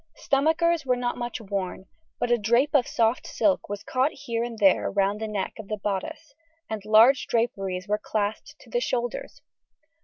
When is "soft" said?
2.87-3.27